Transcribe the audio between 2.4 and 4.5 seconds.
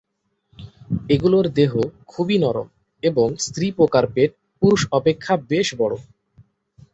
নরম এবং স্ত্রী পোকার পেট